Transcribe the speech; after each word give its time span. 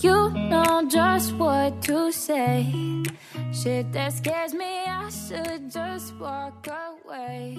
You 0.00 0.28
know 0.28 0.86
just 0.90 1.32
what 1.36 1.80
to 1.82 2.12
say. 2.12 2.66
Shit 3.50 3.92
that 3.92 4.12
scares 4.12 4.52
me, 4.52 4.84
I 4.84 5.08
should 5.08 5.70
just 5.70 6.14
walk 6.16 6.68
away. 6.68 7.56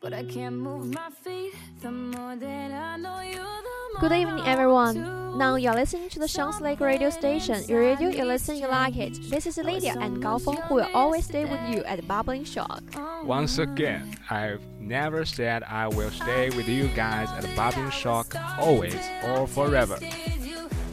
But 0.00 0.14
I 0.14 0.24
can't 0.24 0.56
move 0.56 0.94
my 0.94 1.10
feet. 1.10 1.52
The 1.82 1.90
more 1.90 2.36
that 2.36 2.72
I 2.72 2.96
know 2.96 3.20
you, 3.20 3.34
the 3.34 4.00
more 4.00 4.00
Good 4.00 4.12
evening, 4.12 4.46
everyone. 4.46 5.36
Now 5.36 5.56
you're 5.56 5.74
listening 5.74 6.08
to 6.10 6.18
the 6.18 6.26
Shangs 6.26 6.58
Lake 6.62 6.80
radio 6.80 7.10
station. 7.10 7.62
Your 7.68 7.80
radio, 7.80 8.08
you 8.08 8.24
listen, 8.24 8.56
you 8.56 8.68
like 8.68 8.96
it. 8.96 9.18
This 9.28 9.46
is 9.46 9.58
Lydia 9.58 9.94
and 10.00 10.22
Gaofeng 10.22 10.62
who 10.68 10.76
will 10.76 10.88
always 10.94 11.26
stay 11.26 11.44
with 11.44 11.60
you 11.68 11.84
at 11.84 12.06
Bubbling 12.08 12.44
Shock. 12.44 12.82
Once 13.24 13.58
again, 13.58 14.16
I've 14.30 14.64
never 14.80 15.26
said 15.26 15.62
I 15.64 15.88
will 15.88 16.10
stay 16.10 16.48
with 16.50 16.66
you 16.66 16.88
guys 16.88 17.28
at 17.30 17.54
Bubbling 17.54 17.90
Shock 17.90 18.34
always 18.58 18.96
or 19.22 19.46
forever. 19.46 19.98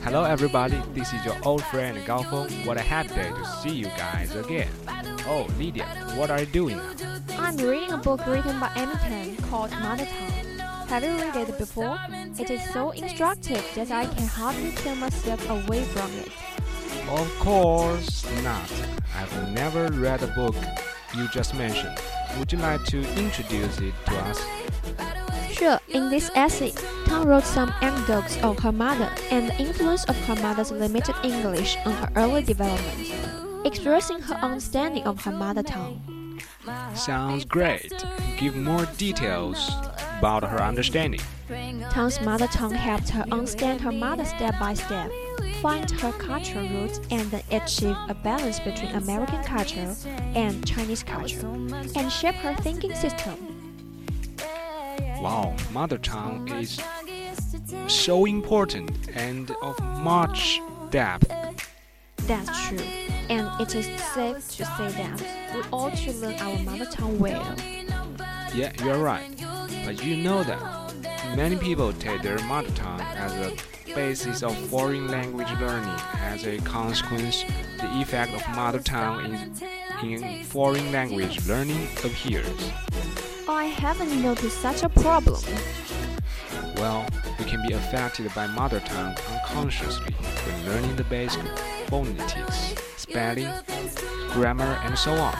Hello 0.03 0.23
everybody, 0.23 0.81
this 0.93 1.13
is 1.13 1.23
your 1.23 1.35
old 1.43 1.63
friend 1.65 2.03
Gao 2.07 2.23
Feng. 2.23 2.65
What 2.65 2.77
a 2.77 2.81
happy 2.81 3.09
day 3.09 3.29
to 3.29 3.45
see 3.45 3.69
you 3.69 3.85
guys 3.85 4.35
again. 4.35 4.67
Oh, 5.27 5.47
Lydia, 5.59 5.85
what 6.15 6.31
are 6.31 6.39
you 6.39 6.47
doing 6.47 6.77
now? 6.77 7.21
I'm 7.37 7.55
reading 7.57 7.91
a 7.91 7.97
book 7.97 8.25
written 8.25 8.59
by 8.59 8.71
Amy 8.75 8.93
Tan 8.93 9.35
called 9.49 9.69
Mother 9.71 10.05
Tongue. 10.05 10.87
Have 10.87 11.03
you 11.03 11.11
read 11.11 11.49
it 11.49 11.57
before? 11.57 11.99
It 12.39 12.49
is 12.49 12.67
so 12.73 12.89
instructive 12.89 13.63
that 13.75 13.91
I 13.91 14.07
can 14.07 14.25
hardly 14.25 14.71
tear 14.71 14.95
myself 14.95 15.47
away 15.47 15.83
from 15.83 16.11
it. 16.13 16.31
Of 17.07 17.29
course 17.39 18.25
not. 18.43 18.71
I've 19.15 19.53
never 19.53 19.87
read 19.89 20.21
the 20.21 20.27
book 20.27 20.55
you 21.15 21.27
just 21.29 21.53
mentioned. 21.53 21.97
Would 22.39 22.51
you 22.51 22.57
like 22.57 22.83
to 22.85 22.99
introduce 23.19 23.79
it 23.79 23.93
to 24.07 24.17
us? 24.17 24.43
Sure, 25.51 25.79
in 25.89 26.09
this 26.09 26.31
essay, 26.33 26.73
Tan 27.11 27.27
wrote 27.27 27.43
some 27.43 27.73
anecdotes 27.81 28.37
of 28.41 28.57
her 28.59 28.71
mother 28.71 29.11
and 29.31 29.49
the 29.49 29.57
influence 29.59 30.05
of 30.05 30.15
her 30.27 30.35
mother's 30.35 30.71
limited 30.71 31.13
English 31.23 31.75
on 31.85 31.91
her 31.91 32.09
early 32.15 32.41
development, 32.41 33.11
expressing 33.65 34.21
her 34.21 34.35
understanding 34.35 35.03
of 35.03 35.21
her 35.25 35.31
mother 35.33 35.61
tongue. 35.61 36.39
Sounds 36.93 37.43
great. 37.43 37.91
Give 38.37 38.55
more 38.55 38.85
details 38.97 39.73
about 40.19 40.43
her 40.43 40.61
understanding. 40.61 41.19
Tan's 41.89 42.21
mother 42.21 42.47
tongue 42.47 42.75
helped 42.75 43.09
her 43.09 43.25
understand 43.29 43.81
her 43.81 43.91
mother 43.91 44.23
step 44.23 44.57
by 44.57 44.73
step, 44.73 45.11
find 45.61 45.91
her 45.91 46.13
cultural 46.13 46.65
roots, 46.69 47.01
and 47.11 47.29
then 47.29 47.43
achieve 47.51 47.97
a 48.07 48.13
balance 48.13 48.61
between 48.61 48.91
American 48.91 49.43
culture 49.43 49.93
and 50.33 50.65
Chinese 50.65 51.03
culture, 51.03 51.45
and 51.45 52.09
shape 52.09 52.35
her 52.35 52.55
thinking 52.61 52.95
system. 52.95 53.35
Wow, 55.21 55.55
mother 55.71 55.99
tongue 55.99 56.49
is 56.49 56.81
so 57.87 58.25
important 58.25 58.91
and 59.15 59.51
of 59.61 59.79
much 60.01 60.61
depth. 60.89 61.31
That's 62.27 62.67
true, 62.67 62.77
and 63.29 63.49
it 63.61 63.75
is 63.75 63.85
safe 64.13 64.37
to 64.57 64.65
say 64.65 64.91
that 64.91 65.23
we 65.53 65.61
ought 65.71 65.95
to 65.95 66.11
learn 66.13 66.35
our 66.39 66.57
mother 66.59 66.85
tongue 66.85 67.19
well. 67.19 67.55
Yeah, 68.53 68.71
you're 68.83 68.97
right. 68.97 69.29
But 69.85 70.03
you 70.03 70.17
know 70.17 70.43
that 70.43 70.95
many 71.35 71.55
people 71.55 71.91
take 71.93 72.21
their 72.21 72.39
mother 72.45 72.71
tongue 72.71 73.01
as 73.01 73.33
a 73.33 73.55
basis 73.93 74.43
of 74.43 74.55
foreign 74.69 75.07
language 75.07 75.51
learning. 75.59 75.99
As 76.13 76.45
a 76.45 76.57
consequence, 76.59 77.43
the 77.77 78.01
effect 78.01 78.33
of 78.33 78.55
mother 78.55 78.79
tongue 78.79 79.33
is 79.33 79.61
in 80.03 80.43
foreign 80.43 80.91
language 80.91 81.45
learning 81.47 81.87
appears. 82.03 82.71
I 83.47 83.65
haven't 83.65 84.21
noticed 84.21 84.61
such 84.61 84.83
a 84.83 84.89
problem. 84.89 85.41
Well, 86.81 87.05
you 87.37 87.45
can 87.45 87.61
be 87.61 87.73
affected 87.73 88.33
by 88.33 88.47
mother 88.47 88.79
tongue 88.79 89.15
unconsciously 89.33 90.15
when 90.15 90.65
learning 90.65 90.95
the 90.95 91.03
basic 91.03 91.43
phonetics, 91.85 92.73
spelling, 92.97 93.53
grammar, 94.31 94.79
and 94.83 94.97
so 94.97 95.11
on. 95.13 95.35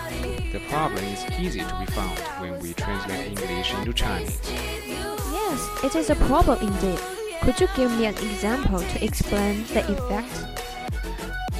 The 0.51 0.61
problem 0.69 1.03
is 1.03 1.25
easy 1.39 1.61
to 1.61 1.79
be 1.79 1.87
found 1.93 2.19
when 2.39 2.59
we 2.59 2.75
translate 2.75 3.25
English 3.25 3.73
into 3.73 3.91
Chinese. 3.91 4.39
Yes, 4.51 5.83
it 5.83 5.95
is 5.95 6.11
a 6.11 6.15
problem 6.15 6.59
indeed. 6.61 6.99
Could 7.41 7.59
you 7.59 7.67
give 7.75 7.89
me 7.97 8.05
an 8.05 8.13
example 8.13 8.77
to 8.77 9.03
explain 9.03 9.63
the 9.73 9.81
effect? 9.91 10.45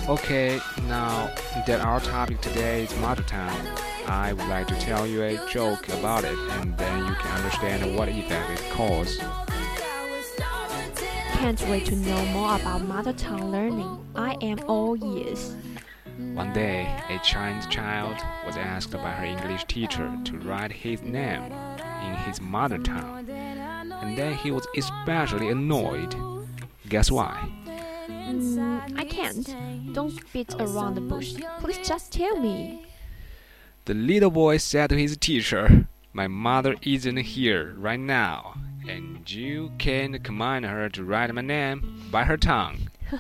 Okay, 0.08 0.60
now 0.88 1.34
that 1.66 1.82
our 1.82 2.00
topic 2.02 2.40
today 2.40 2.84
is 2.84 2.96
mother 2.98 3.24
tongue, 3.24 3.68
I 4.06 4.34
would 4.34 4.48
like 4.48 4.68
to 4.68 4.76
tell 4.80 5.08
you 5.08 5.24
a 5.24 5.44
joke 5.48 5.90
about 5.90 6.24
it, 6.24 6.38
and 6.38 6.78
then 6.78 7.08
you 7.08 7.16
can 7.16 7.32
understand 7.32 7.96
what 7.96 8.10
effect 8.10 8.52
it 8.52 8.72
causes. 8.74 9.20
Can't 11.42 11.70
wait 11.70 11.86
to 11.88 11.96
know 11.96 12.24
more 12.28 12.56
about 12.56 12.84
mother 12.84 13.14
tongue 13.14 13.52
learning. 13.52 14.06
I 14.16 14.38
am 14.44 14.60
all 14.68 14.96
ears. 15.04 15.56
One 16.36 16.54
day, 16.54 16.96
a 17.10 17.18
Chinese 17.24 17.66
child 17.66 18.16
was 18.46 18.56
asked 18.58 18.92
by 18.92 19.10
her 19.10 19.26
English 19.26 19.66
teacher 19.66 20.16
to 20.24 20.38
write 20.38 20.72
his 20.72 21.02
name 21.02 21.52
in 22.06 22.14
his 22.28 22.40
mother 22.40 22.78
tongue, 22.78 23.28
and 23.28 24.16
then 24.16 24.36
he 24.36 24.52
was 24.52 24.68
especially 24.78 25.50
annoyed. 25.50 26.16
Guess 26.90 27.10
why? 27.10 27.50
Mm, 28.08 29.00
I 29.00 29.04
can't. 29.06 29.96
Don't 29.96 30.32
beat 30.32 30.54
around 30.60 30.94
the 30.94 31.02
bush. 31.02 31.34
Please 31.60 31.80
just 31.80 32.14
tell 32.14 32.40
me. 32.40 32.86
The 33.86 33.96
little 33.96 34.30
boy 34.30 34.58
said 34.58 34.92
to 34.92 34.96
his 34.96 35.18
teacher, 35.18 35.88
My 36.14 36.28
mother 36.28 36.76
isn't 36.84 37.18
here 37.18 37.74
right 37.80 38.00
now, 38.00 38.54
and 38.88 39.30
you 39.30 39.72
can 39.78 40.20
command 40.20 40.66
her 40.66 40.90
to 40.90 41.04
write 41.04 41.34
my 41.34 41.42
name 41.42 42.08
by 42.12 42.24
her 42.24 42.38
tongue. 42.38 42.90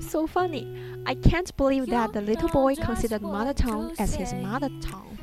So 0.00 0.26
funny. 0.26 0.66
I 1.04 1.14
can't 1.14 1.54
believe 1.56 1.86
that 1.86 2.12
the 2.12 2.20
little 2.20 2.48
boy 2.48 2.76
considered 2.76 3.22
mother 3.22 3.54
tongue 3.54 3.92
as 3.98 4.14
his 4.14 4.32
mother 4.34 4.70
tongue. 4.80 5.18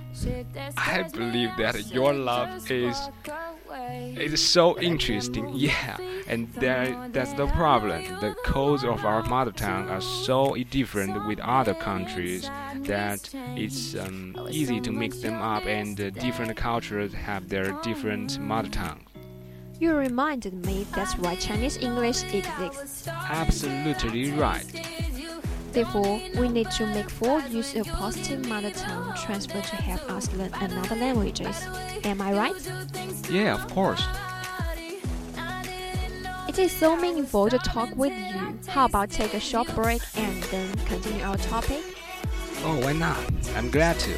I 0.78 1.04
believe 1.04 1.52
that 1.58 1.92
your 1.92 2.14
love 2.14 2.70
is 2.70 2.98
is 4.16 4.42
so 4.46 4.80
interesting. 4.80 5.50
Yeah, 5.54 5.98
and 6.28 6.52
that 6.54 7.14
that's 7.14 7.34
the 7.34 7.48
problem. 7.48 8.04
The 8.20 8.36
codes 8.46 8.84
of 8.84 9.04
our 9.06 9.24
mother 9.24 9.52
tongue 9.52 9.90
are 9.90 10.02
so 10.02 10.56
different 10.70 11.26
with 11.28 11.40
other 11.40 11.74
countries 11.74 12.50
that 12.82 13.30
it's 13.56 13.96
um, 13.96 14.36
easy 14.52 14.80
to 14.82 14.92
mix 14.92 15.20
them 15.20 15.42
up, 15.42 15.66
and 15.66 16.00
uh, 16.00 16.10
different 16.12 16.56
cultures 16.56 17.14
have 17.14 17.50
their 17.50 17.72
different 17.82 18.40
mother 18.40 18.70
tongue. 18.70 19.02
You 19.84 19.96
reminded 19.96 20.66
me 20.66 20.88
that's 20.96 21.18
why 21.18 21.36
Chinese 21.36 21.76
English 21.76 22.24
exists. 22.34 23.06
Absolutely 23.10 24.32
right. 24.32 24.64
Therefore, 25.74 26.22
we 26.40 26.48
need 26.48 26.72
to 26.78 26.86
make 26.86 27.10
full 27.10 27.42
use 27.50 27.76
of 27.76 27.86
positive 27.88 28.48
mother 28.48 28.72
tongue 28.72 29.14
transfer 29.18 29.60
to 29.60 29.76
help 29.76 30.10
us 30.10 30.32
learn 30.36 30.54
another 30.54 30.96
languages. 30.96 31.68
Am 32.06 32.22
I 32.22 32.32
right? 32.32 32.56
Yeah, 33.30 33.56
of 33.56 33.70
course. 33.74 34.02
It 36.48 36.58
is 36.60 36.72
so 36.72 36.96
meaningful 36.96 37.50
to 37.50 37.58
talk 37.58 37.94
with 37.98 38.14
you. 38.14 38.58
How 38.68 38.86
about 38.86 39.10
take 39.10 39.34
a 39.34 39.40
short 39.42 39.68
break 39.76 40.02
and 40.16 40.44
then 40.44 40.74
continue 40.86 41.26
our 41.26 41.36
topic? 41.36 41.84
Oh, 42.64 42.80
why 42.80 42.94
not? 42.94 43.20
I'm 43.58 43.70
glad 43.70 44.00
to. 44.00 44.18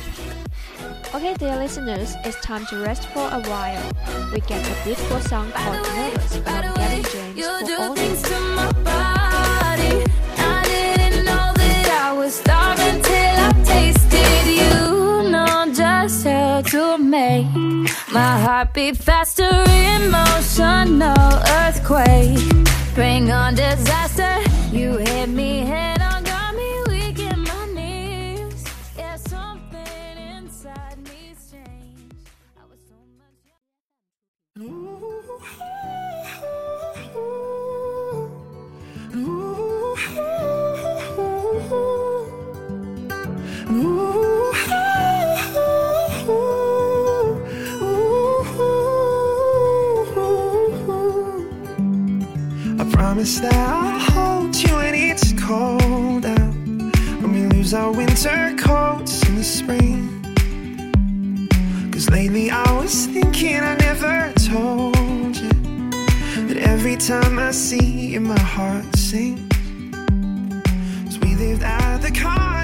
Okay, 1.15 1.33
dear 1.35 1.55
listeners, 1.55 2.13
it's 2.25 2.35
time 2.41 2.65
to 2.65 2.75
rest 2.83 3.07
for 3.07 3.21
a 3.21 3.39
while. 3.47 3.89
We 4.33 4.41
get 4.41 4.59
a 4.67 4.83
beautiful 4.83 5.21
song 5.21 5.49
called 5.53 5.81
Nervous 5.95 6.35
from 6.35 6.43
Gavin 6.43 7.03
James 7.03 7.39
for 7.39 7.81
all 7.81 7.95
things 7.95 8.21
to 8.23 8.37
my 8.53 8.69
body. 8.83 10.03
I 10.37 10.61
didn't 10.65 11.23
know 11.23 11.53
that 11.55 12.01
I 12.03 12.11
was 12.11 12.35
starving 12.35 13.01
till 13.01 13.35
I 13.47 13.53
tasted 13.63 14.45
you. 14.59 15.31
Know 15.31 15.71
just 15.73 16.25
how 16.25 16.59
to 16.59 16.97
make 16.97 17.47
my 18.11 18.37
heart 18.41 18.73
beat 18.73 18.97
faster. 18.97 19.63
Emotional 19.95 21.31
earthquake, 21.63 22.43
bring 22.93 23.31
on 23.31 23.55
disaster. 23.55 24.35
You 24.75 24.97
hit 24.97 25.29
me 25.29 25.59
head. 25.59 25.94
I 52.77 52.83
promise 52.91 53.39
that 53.39 53.53
I'll 53.53 53.99
hold 54.11 54.55
you 54.55 54.75
when 54.75 54.93
it's 54.93 55.31
cold 55.41 56.25
out. 56.25 56.53
When 57.21 57.31
we 57.31 57.45
lose 57.55 57.73
our 57.73 57.91
winter 57.91 58.53
coats 58.57 59.25
in 59.29 59.35
the 59.35 59.43
spring. 59.43 60.09
Cause 61.91 62.09
lately 62.09 62.51
I 62.51 62.69
was 62.73 63.07
thinking 63.07 63.61
I 63.61 63.75
never 63.77 64.33
told 64.33 65.37
you 65.37 65.49
that 66.47 66.57
every 66.57 66.97
time 66.97 67.39
I 67.39 67.51
see 67.51 68.09
you, 68.09 68.19
my 68.19 68.39
heart 68.39 68.93
sinks. 68.97 69.57
Cause 71.05 71.19
we 71.19 71.35
lived 71.35 71.63
at 71.63 71.99
the 71.99 72.11
carnival 72.11 72.54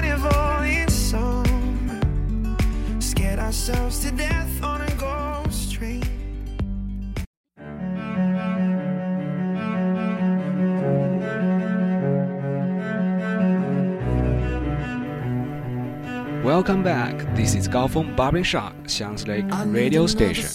Welcome 16.62 16.84
back. 16.84 17.34
This 17.34 17.56
is 17.56 17.66
Gaofeng 17.66 18.14
Barber 18.14 18.44
Shop, 18.44 18.72
Xiang's 18.86 19.26
Lake 19.26 19.46
Radio 19.66 20.06
Station. 20.06 20.46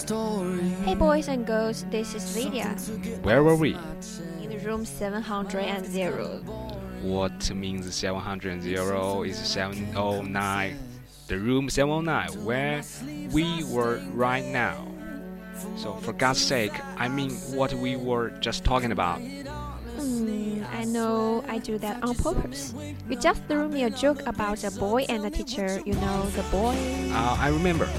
Hey 0.86 0.96
boys 0.96 1.28
and 1.28 1.46
girls, 1.46 1.84
this 1.92 2.16
is 2.16 2.34
Lydia 2.34 2.70
Where 3.24 3.44
were 3.44 3.58
we? 3.58 3.76
in 4.42 4.58
room 4.64 4.86
700. 4.86 6.48
What 7.04 7.52
means 7.54 7.94
700 7.94 8.66
is 8.66 9.38
709. 9.38 10.80
The 11.28 11.38
room 11.38 11.70
709 11.70 12.46
where 12.46 12.82
we 13.34 13.66
were 13.66 14.00
right 14.14 14.46
now. 14.46 14.88
So 15.76 15.96
for 15.96 16.14
God's 16.14 16.40
sake, 16.40 16.72
I 16.96 17.10
mean 17.10 17.32
what 17.52 17.74
we 17.74 17.98
were 17.98 18.30
just 18.40 18.64
talking 18.64 18.94
about. 18.94 19.20
Hmm, 19.20 20.57
I 20.72 20.84
know 20.84 21.44
I 21.48 21.60
do 21.60 21.78
that 21.80 22.04
on 22.04 22.16
purpose. 22.16 22.74
You 23.10 23.16
just 23.16 23.44
threw 23.46 23.68
me 23.68 23.84
a 23.84 23.90
joke 23.90 24.22
about 24.26 24.64
a 24.64 24.72
boy 24.72 25.06
and 25.10 25.26
a 25.26 25.30
teacher. 25.30 25.82
You 25.86 25.94
know, 25.94 26.24
the 26.36 26.44
boy. 26.44 26.76
Uh, 27.12 27.38
I 27.40 27.50
remember 27.50 27.90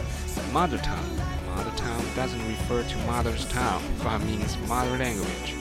mother 0.52 0.78
tongue. 0.78 1.16
Mother 1.54 1.72
tongue 1.76 2.04
doesn't 2.14 2.46
refer 2.48 2.82
to 2.82 2.98
mother's 2.98 3.44
tongue, 3.46 3.82
but 4.02 4.18
means 4.20 4.56
mother 4.68 4.96
language. 4.96 5.54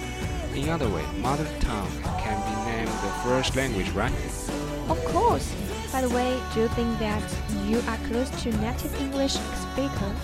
In 0.55 0.69
other 0.69 0.89
way, 0.89 1.03
mother 1.17 1.47
tongue 1.59 1.91
can 2.19 2.37
be 2.47 2.71
named 2.71 2.87
the 2.87 3.11
first 3.23 3.55
language, 3.55 3.89
right? 3.91 4.13
Of 4.89 5.03
course. 5.05 5.53
By 5.91 6.01
the 6.01 6.09
way, 6.09 6.39
do 6.53 6.61
you 6.61 6.67
think 6.69 6.99
that 6.99 7.23
you 7.65 7.79
are 7.87 7.97
close 8.07 8.29
to 8.43 8.51
native 8.57 8.99
English 8.99 9.33
speaker? 9.33 10.15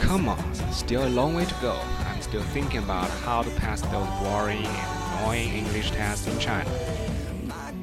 Come 0.00 0.28
on, 0.28 0.54
still 0.72 1.06
a 1.06 1.10
long 1.10 1.34
way 1.34 1.44
to 1.44 1.54
go. 1.60 1.78
I'm 2.06 2.22
still 2.22 2.42
thinking 2.42 2.82
about 2.82 3.10
how 3.24 3.42
to 3.42 3.50
pass 3.50 3.80
those 3.82 4.08
boring 4.22 4.64
and 4.64 4.97
annoying 5.18 5.52
English 5.52 5.90
tests 5.90 6.26
in 6.26 6.38
China. 6.38 6.70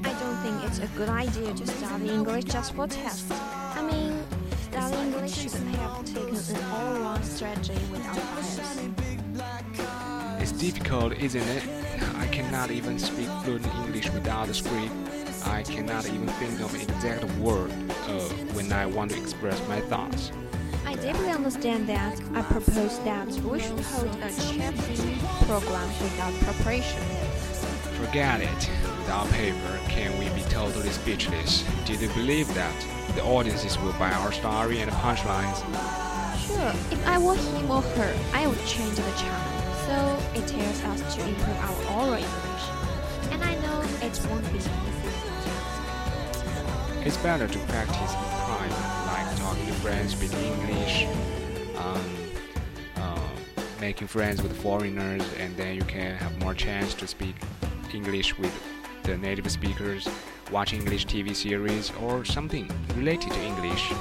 I 0.04 0.14
don't 0.20 0.38
think 0.38 0.64
it's 0.64 0.80
a 0.80 0.88
good 0.98 1.10
idea 1.10 1.54
to 1.54 1.68
study 1.68 2.10
English 2.10 2.46
just 2.46 2.74
for 2.74 2.88
tests. 2.88 3.30
I 3.32 3.82
mean, 3.82 4.24
study 4.72 4.96
English 4.96 5.34
should 5.34 5.52
have 5.52 6.06
taken 6.06 6.36
an 6.36 6.64
all-round 6.72 7.26
strategy 7.26 7.74
without 7.92 8.16
bias. 8.36 8.80
It's 10.42 10.52
difficult, 10.52 11.14
isn't 11.14 11.42
it? 11.42 11.64
I 12.18 12.28
cannot 12.28 12.72
even 12.72 13.00
speak 13.00 13.30
fluent 13.44 13.68
English 13.84 14.10
without 14.12 14.48
a 14.50 14.54
script. 14.54 14.94
I 15.46 15.64
cannot 15.64 16.06
even 16.08 16.28
think 16.40 16.60
of 16.62 16.74
an 16.74 16.82
exact 16.82 17.26
word 17.38 17.72
uh, 18.08 18.20
when 18.56 18.72
I 18.72 18.86
want 18.86 19.12
to 19.12 19.18
express 19.18 19.60
my 19.68 19.82
thoughts. 19.82 20.32
I 20.86 20.96
deeply 20.96 21.30
understand 21.30 21.88
that. 21.90 22.22
I 22.34 22.42
propose 22.44 23.00
that 23.00 23.28
we 23.28 23.60
should 23.60 23.80
hold 23.80 24.16
a 24.22 24.30
chatting 24.30 25.18
program 25.48 25.90
without 26.02 26.34
preparation. 26.42 27.25
Forget 28.06 28.40
it. 28.40 28.70
Without 29.00 29.28
paper, 29.32 29.80
can 29.90 30.16
we 30.20 30.30
be 30.40 30.48
totally 30.48 30.90
speechless? 30.90 31.64
Did 31.86 32.02
you 32.02 32.10
believe 32.10 32.48
that? 32.54 32.76
The 33.16 33.24
audiences 33.24 33.80
will 33.80 33.94
buy 33.94 34.12
our 34.12 34.32
story 34.32 34.80
and 34.82 34.92
punchlines. 34.92 35.58
Sure, 36.46 36.70
if 36.92 37.08
I 37.08 37.18
were 37.18 37.34
him 37.34 37.72
or 37.72 37.82
her, 37.82 38.16
I 38.32 38.46
would 38.46 38.64
change 38.68 38.96
the 38.96 39.12
channel. 39.18 39.62
So 39.88 40.40
it 40.40 40.48
tells 40.48 40.84
us 40.84 41.16
to 41.16 41.28
improve 41.28 41.58
our 41.58 41.98
oral 41.98 42.14
English. 42.14 42.66
And 43.32 43.44
I 43.44 43.56
know 43.56 43.82
it 44.06 44.22
won't 44.30 44.52
be 44.52 44.60
easy. 44.60 44.70
It's 47.04 47.18
better 47.18 47.48
to 47.48 47.60
practice 47.60 48.14
in 48.14 48.30
private, 48.46 49.08
like 49.08 49.38
talking 49.38 49.66
to 49.66 49.74
friends, 49.74 50.12
speaking 50.16 50.44
English, 50.44 51.08
um, 51.76 52.16
uh, 52.98 53.30
making 53.82 54.08
friends 54.08 54.44
with 54.44 54.56
foreigners, 54.62 55.24
and 55.40 55.58
then 55.58 55.76
you 55.76 55.84
can 55.84 56.16
have 56.18 56.38
more 56.40 56.54
chance 56.54 56.94
to 56.94 57.08
speak 57.08 57.36
English 57.96 58.38
with 58.38 58.54
the 59.04 59.18
native 59.18 59.50
speakers, 59.50 60.08
watch 60.52 60.74
English 60.74 61.06
TV 61.06 61.34
series, 61.34 61.92
or 62.02 62.26
something 62.26 62.70
related 62.96 63.32
to 63.32 63.42
English. 63.42 63.92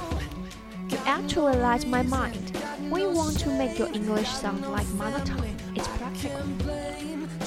You 0.89 0.97
actually 1.05 1.55
light 1.55 1.87
my 1.87 2.03
mind. 2.03 2.51
We 2.91 3.07
want 3.07 3.39
to 3.39 3.49
make 3.49 3.79
your 3.79 3.87
English 3.93 4.29
sound 4.29 4.61
like 4.71 4.87
mother 4.89 5.23
tongue. 5.25 5.55
It's 5.75 5.87
practical. 5.99 6.43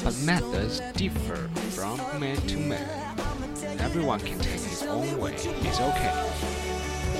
But 0.02 0.16
methods 0.24 0.80
differ 0.94 1.36
from 1.76 1.98
man 2.18 2.36
to 2.36 2.56
man. 2.56 2.88
Everyone 3.80 4.20
can 4.20 4.38
take 4.38 4.60
his 4.60 4.82
own 4.84 5.18
way. 5.18 5.34
It's 5.34 5.80
okay. 5.80 6.14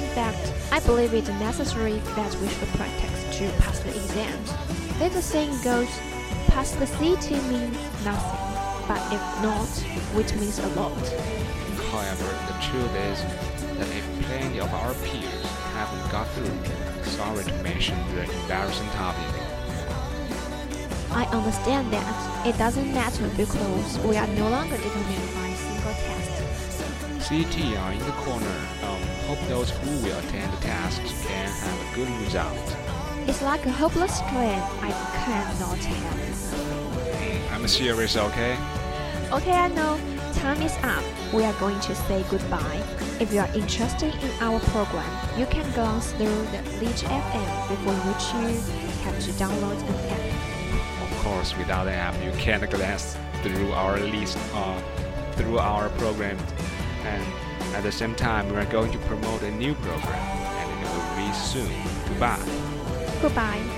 In 0.03 0.09
fact, 0.15 0.53
I 0.73 0.81
believe 0.81 1.13
it's 1.13 1.29
necessary 1.29 1.99
that 2.17 2.35
we 2.37 2.49
should 2.49 2.69
practice 2.81 3.39
to 3.39 3.51
pass 3.63 3.79
the 3.81 3.91
exams. 3.91 4.53
There's 4.99 5.15
a 5.15 5.23
saying 5.23 5.63
goes, 5.63 5.89
pass 6.49 6.73
the 6.73 6.87
CT 6.87 7.31
means 7.51 7.77
nothing, 8.05 8.58
but 8.89 9.13
if 9.13 9.21
not, 9.43 9.69
which 10.17 10.33
means 10.35 10.59
a 10.59 10.69
lot. 10.69 10.97
However, 11.93 12.25
the 12.49 12.57
truth 12.65 12.95
is 13.13 13.21
that 13.77 13.89
if 13.95 14.05
plenty 14.25 14.61
of 14.61 14.73
our 14.73 14.95
peers 15.05 15.45
haven't 15.77 16.11
got 16.11 16.27
through, 16.29 16.59
sorry 17.05 17.45
to 17.45 17.53
mention 17.63 17.97
the 18.15 18.23
embarrassing 18.23 18.89
topic. 18.97 19.29
I 21.11 21.25
understand 21.33 21.93
that 21.93 22.47
it 22.47 22.57
doesn't 22.57 22.93
matter 22.95 23.29
because 23.37 23.99
we 24.01 24.17
are 24.17 24.27
no 24.29 24.49
longer 24.49 24.77
determined 24.77 25.35
by 25.35 25.49
a 25.49 25.57
single 25.57 25.93
test. 25.93 27.29
CT 27.29 27.77
are 27.77 27.93
in 27.93 27.99
the 27.99 28.17
corner. 28.25 28.57
Um, 28.85 29.03
hope 29.29 29.41
those 29.49 29.71
who 29.71 29.91
will 30.03 30.19
attend 30.19 30.51
the 30.53 30.61
tests 30.63 31.27
can 31.27 31.49
have 31.49 31.93
a 31.93 31.95
good 31.95 32.09
result. 32.25 32.77
It's 33.27 33.43
like 33.43 33.67
a 33.67 33.71
hopeless 33.71 34.21
dream 34.31 34.63
I 34.81 34.93
cannot 35.13 35.77
help. 35.77 36.88
I'm 37.59 37.67
serious, 37.67 38.17
okay? 38.17 38.57
Okay, 39.33 39.51
I 39.53 39.67
know. 39.67 39.99
Time 40.35 40.63
is 40.63 40.77
up. 40.85 41.03
We 41.35 41.43
are 41.43 41.53
going 41.55 41.81
to 41.81 41.95
say 41.95 42.25
goodbye. 42.31 42.83
If 43.19 43.33
you 43.33 43.41
are 43.41 43.53
interested 43.53 44.15
in 44.15 44.31
our 44.41 44.61
program, 44.71 45.11
you 45.37 45.45
can 45.47 45.69
glance 45.73 46.13
through 46.13 46.47
the 46.53 46.63
Leech 46.79 47.03
FM 47.03 47.69
before 47.69 47.95
which 48.07 48.25
you 48.33 48.61
have 49.03 49.19
to 49.25 49.33
download 49.33 49.77
an 49.89 49.95
app. 50.09 51.11
Of 51.11 51.19
course, 51.19 51.57
without 51.59 51.87
the 51.87 51.93
app, 51.95 52.15
you 52.23 52.31
can't 52.39 52.71
glance 52.71 53.17
through 53.43 53.73
our 53.73 53.99
list, 53.99 54.39
uh, 54.55 54.81
through 55.33 55.59
our 55.59 55.89
program. 55.99 56.39
And 57.03 57.27
at 57.75 57.83
the 57.83 57.91
same 57.91 58.15
time, 58.15 58.49
we 58.51 58.57
are 58.57 58.67
going 58.67 58.93
to 58.93 58.99
promote 58.99 59.43
a 59.43 59.51
new 59.51 59.75
program, 59.75 60.15
and 60.15 60.87
it 60.87 60.91
will 60.95 61.27
be 61.27 61.33
soon. 61.35 61.73
Goodbye. 62.07 63.19
Goodbye. 63.21 63.78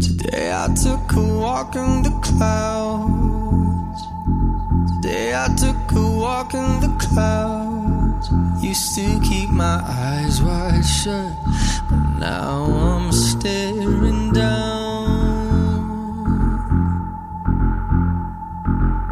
Today 0.00 0.52
I 0.54 0.68
took 0.74 1.12
a 1.16 1.20
walk 1.20 1.74
in 1.74 2.02
the 2.04 2.10
clouds. 2.22 4.02
Today 4.92 5.34
I 5.34 5.48
took 5.56 5.92
a 5.92 6.10
walk 6.16 6.54
in 6.54 6.80
the 6.80 6.88
clouds. 7.00 8.30
Used 8.62 8.94
to 8.94 9.20
keep 9.28 9.50
my 9.50 9.82
eyes 9.84 10.40
wide 10.40 10.84
shut, 10.84 11.32
but 11.90 12.18
now 12.20 12.64
I'm 12.64 13.10
staring 13.10 14.32
down. 14.32 14.78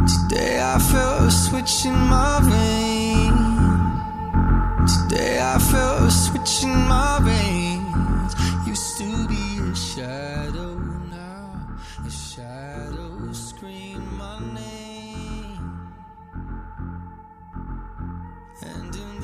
Today 0.07 0.61
I 0.63 0.79
felt 0.79 1.23
a 1.23 1.31
switch 1.33 1.85
in 1.85 1.95
my 1.95 2.39
veins. 2.45 3.37
Today 5.03 5.41
I 5.43 5.59
felt 5.59 6.03
a 6.03 6.11
switch 6.13 6.63
in 6.63 6.71
my 6.87 7.19
veins. 7.23 7.56